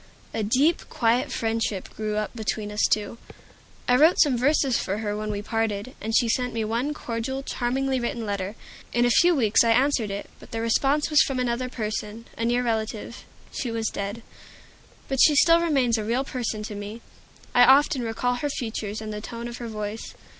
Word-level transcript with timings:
A 0.33 0.41
deep, 0.41 0.89
quiet 0.89 1.31
friendship 1.31 1.87
grew 1.95 2.17
up 2.17 2.35
between 2.35 2.71
us 2.71 2.87
two. 2.89 3.19
I 3.87 3.95
wrote 3.95 4.19
some 4.19 4.35
verses 4.35 4.79
for 4.79 4.97
her 4.97 5.15
when 5.15 5.29
we 5.29 5.43
parted, 5.43 5.93
and 6.01 6.17
she 6.17 6.27
sent 6.27 6.55
me 6.55 6.65
one 6.65 6.91
cordial, 6.95 7.43
charmingly 7.43 7.99
written 7.99 8.25
letter. 8.25 8.55
In 8.93 9.05
a 9.05 9.11
few 9.11 9.35
weeks 9.35 9.63
I 9.63 9.69
answered 9.69 10.09
it; 10.09 10.27
but 10.39 10.49
the 10.49 10.59
response 10.59 11.11
was 11.11 11.21
from 11.21 11.37
another 11.37 11.69
person, 11.69 12.25
a 12.35 12.45
near 12.45 12.63
relative. 12.63 13.25
She 13.51 13.69
was 13.69 13.89
dead. 13.89 14.23
But 15.07 15.19
she 15.21 15.35
still 15.35 15.59
remains 15.61 15.99
a 15.99 16.03
real 16.03 16.23
person 16.23 16.63
to 16.63 16.73
me; 16.73 17.01
I 17.53 17.63
often 17.63 18.01
recall 18.01 18.37
her 18.37 18.49
features 18.49 19.01
and 19.01 19.13
the 19.13 19.21
tone 19.21 19.47
of 19.47 19.57
her 19.57 19.67
voice. 19.67 20.15